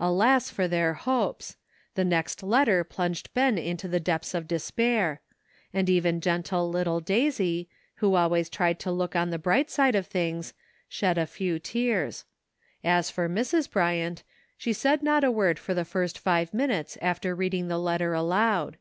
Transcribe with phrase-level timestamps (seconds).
[0.00, 1.56] Alas for their hopes!
[1.96, 5.20] the next letter plunged Ben into the depths of despair;
[5.70, 9.94] and even gen tle little Daisy, who always tried to look on the bright side
[9.94, 10.54] of things,
[10.88, 12.24] shed a few tears;
[12.82, 13.70] as for Mrs.
[13.70, 14.22] Bryant,
[14.56, 18.78] she said not a word for the first five minutes after reading the letter aloud.